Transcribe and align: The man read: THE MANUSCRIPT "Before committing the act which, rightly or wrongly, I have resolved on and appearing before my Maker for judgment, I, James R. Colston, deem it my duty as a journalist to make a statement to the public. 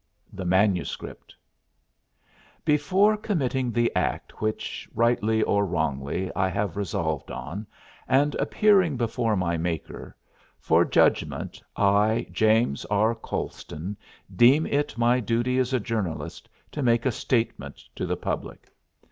The 0.33 0.45
man 0.45 0.59
read: 0.59 0.67
THE 0.67 0.71
MANUSCRIPT 0.73 1.35
"Before 2.65 3.15
committing 3.17 3.69
the 3.71 3.95
act 3.95 4.41
which, 4.41 4.89
rightly 4.95 5.43
or 5.43 5.63
wrongly, 5.63 6.31
I 6.35 6.49
have 6.49 6.75
resolved 6.75 7.29
on 7.29 7.67
and 8.07 8.33
appearing 8.39 8.97
before 8.97 9.35
my 9.35 9.57
Maker 9.57 10.15
for 10.59 10.85
judgment, 10.85 11.61
I, 11.75 12.25
James 12.31 12.83
R. 12.85 13.13
Colston, 13.13 13.95
deem 14.35 14.65
it 14.65 14.97
my 14.97 15.19
duty 15.19 15.59
as 15.59 15.71
a 15.71 15.79
journalist 15.79 16.49
to 16.71 16.81
make 16.81 17.05
a 17.05 17.11
statement 17.11 17.83
to 17.95 18.07
the 18.07 18.17
public. 18.17 18.71